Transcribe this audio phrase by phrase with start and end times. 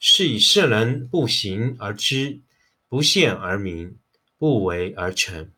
[0.00, 2.40] 是以圣人不行而知，
[2.88, 3.98] 不见而明，
[4.38, 5.52] 不为而成。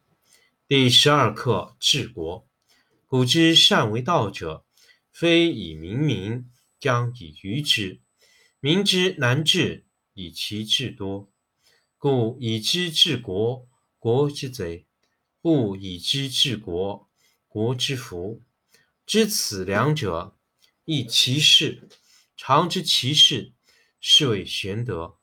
[0.67, 2.49] 第十二课治国。
[3.07, 4.65] 古之善为道者，
[5.13, 6.49] 非以明民，
[6.79, 8.01] 将以愚之。
[8.61, 9.85] 民之难治，
[10.15, 11.31] 以其智多。
[11.99, 14.87] 故以知治国，国之贼；
[15.43, 17.11] 不以知治国，
[17.47, 18.41] 国之福。
[19.05, 20.35] 知此两者，
[20.87, 21.91] 亦其事。
[22.37, 23.53] 常知其事，
[24.01, 25.17] 是谓玄德。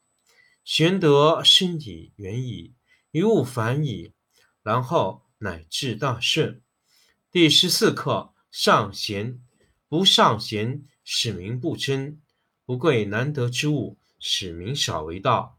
[0.64, 2.74] 玄德深矣，远矣，
[3.12, 4.14] 于物反矣，
[4.62, 6.62] 然后乃至大顺。
[7.32, 9.42] 第十四课上贤，
[9.88, 12.18] 不尚贤，使民不争；
[12.66, 15.58] 不贵难得之物，使民少为道；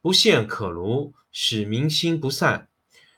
[0.00, 2.68] 不陷可儒，使民心不散。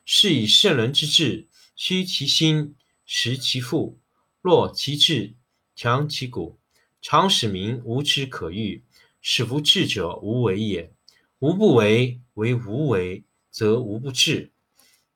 [0.05, 4.01] 是以圣人之治，虚其心，实其腹，
[4.41, 5.35] 弱其志，
[5.75, 6.59] 强其骨，
[7.01, 8.85] 常使民无知可欲。
[9.25, 10.93] 使夫智者无为也。
[11.39, 14.51] 无不为，为无为，则无不治。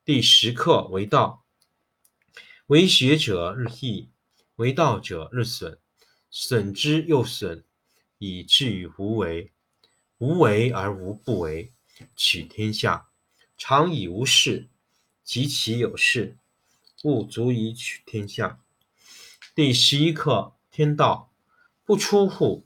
[0.05, 1.45] 第十课为道，
[2.67, 4.09] 为学者日益，
[4.55, 5.79] 为道者日损，
[6.31, 7.65] 损之又损，
[8.19, 9.51] 以至于无为。
[10.19, 11.73] 无为而无不为，
[12.15, 13.09] 取天下
[13.59, 14.69] 常以无事，
[15.25, 16.37] 及其有事，
[17.03, 18.61] 不足以取天下。
[19.55, 21.33] 第十一课天道，
[21.84, 22.66] 不出户。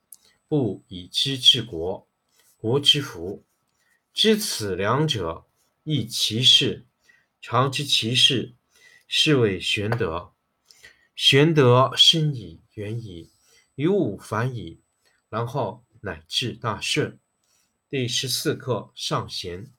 [0.51, 2.09] 不以知治国，
[2.57, 3.45] 国之福。
[4.13, 5.45] 知此两者，
[5.85, 6.85] 亦其事。
[7.39, 8.53] 常知其事，
[9.07, 10.33] 是谓玄德。
[11.15, 13.29] 玄德深矣，远矣，
[13.75, 14.81] 于物反矣，
[15.29, 17.17] 然后乃至大顺。
[17.89, 19.71] 第十四课上贤。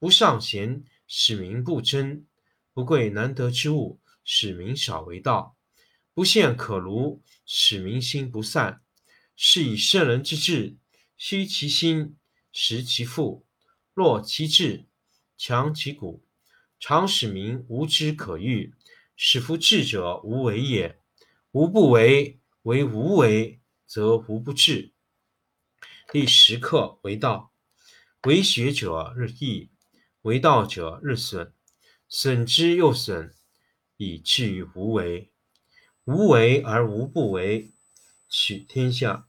[0.00, 2.24] 不尚贤，使民不争；
[2.72, 5.54] 不贵难得之物，使民少为道；
[6.12, 8.82] 不陷可儒，使民心不散。
[9.42, 10.76] 是以圣人之治，
[11.16, 12.14] 虚其心，
[12.52, 13.46] 实其腹，
[13.94, 14.84] 弱其志，
[15.38, 16.22] 强其骨，
[16.78, 18.74] 常使民无知可欲。
[19.16, 21.00] 使夫智者无为也。
[21.52, 24.92] 无不为，为无为，则无不治。
[26.12, 27.50] 第十课为道，
[28.24, 29.70] 为学者日益，
[30.20, 31.54] 为道者日损，
[32.10, 33.34] 损之又损，
[33.96, 35.32] 以至于无为。
[36.04, 37.72] 无为而无不为，
[38.28, 39.28] 取天下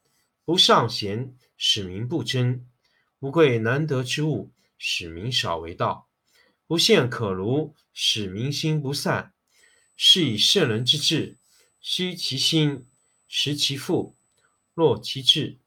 [0.51, 2.65] 不尚贤，使民不争；
[3.19, 6.09] 不贵难得之物，使民少为道；
[6.67, 9.33] 不陷可儒，使民心不散。
[9.95, 11.37] 是以圣人之治，
[11.79, 12.85] 虚其心，
[13.29, 14.17] 实其腹，
[14.73, 15.57] 弱其志，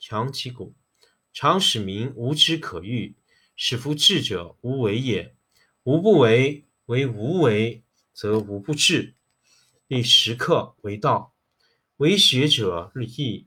[0.00, 0.74] 强其骨，
[1.32, 3.14] 常使民无知可欲。
[3.54, 5.36] 使夫智者无为也。
[5.84, 9.14] 无不为，为无为，则无不治。
[9.86, 11.32] 第十课为道，
[11.98, 13.46] 为学者日益。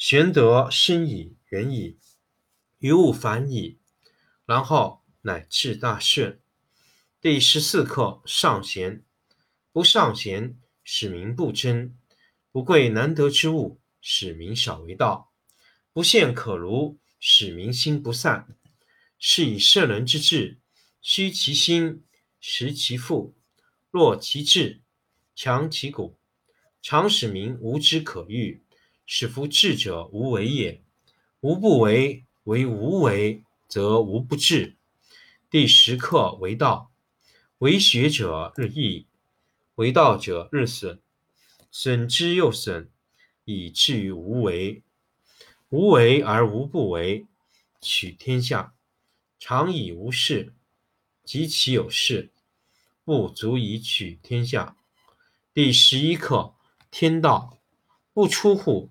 [0.00, 1.98] 玄德深矣，远矣，
[2.78, 3.78] 于物反矣。
[4.46, 6.40] 然后乃至大顺。
[7.20, 9.04] 第十四课：上贤。
[9.72, 11.92] 不尚贤，使民不争；
[12.50, 15.30] 不贵难得之物，使民少为道；
[15.92, 18.56] 不陷可儒，使民心不散。
[19.18, 20.60] 是以圣人之治，
[21.02, 22.02] 虚其心，
[22.40, 23.36] 实其腹，
[23.90, 24.80] 弱其志，
[25.36, 26.16] 强其骨，
[26.80, 28.64] 常使民无知可欲，
[29.12, 30.84] 使夫智者无为也。
[31.40, 33.42] 无不为，为无为。
[33.66, 34.76] 则无不治。
[35.50, 36.92] 第十课为道，
[37.58, 39.08] 为学者日益，
[39.74, 41.00] 为道者日损，
[41.72, 42.88] 损之又损，
[43.44, 44.84] 以至于无为。
[45.70, 47.26] 无为而无不为，
[47.80, 48.74] 取天下
[49.40, 50.52] 常以无事，
[51.24, 52.30] 及其有事，
[53.04, 54.76] 不足以取天下。
[55.52, 56.54] 第十一课
[56.92, 57.58] 天道
[58.12, 58.90] 不出户，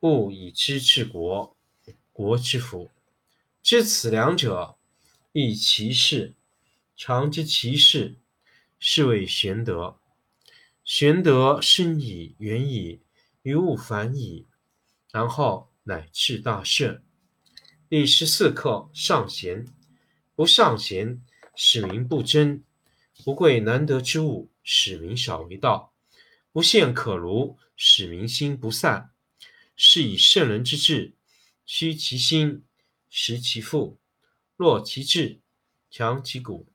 [0.00, 1.56] 物以知治国，
[2.12, 2.90] 国之福。
[3.62, 4.76] 知此两者，
[5.32, 6.34] 亦其事。
[6.96, 8.16] 常知其事，
[8.78, 9.98] 是谓玄德。
[10.84, 13.00] 玄德深矣，远矣，
[13.42, 14.46] 于物反矣，
[15.10, 17.02] 然后乃至大顺。
[17.88, 19.66] 第十四课：上贤。
[20.36, 21.20] 不尚贤，
[21.56, 22.62] 使民不争；
[23.24, 25.92] 不贵难得之物，使民少为道；
[26.52, 29.10] 不陷可儒，使民心不散。
[29.78, 31.14] 是以圣人之治，
[31.64, 32.64] 虚其心。
[33.10, 33.98] 实其腹，
[34.54, 35.40] 弱其志，
[35.90, 36.66] 强其骨，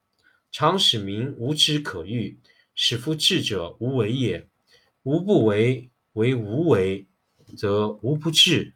[0.52, 2.40] 常使民无知可欲，
[2.74, 4.50] 使夫智者无为也。
[5.04, 7.08] 无不为，为无为，
[7.56, 8.74] 则无不治。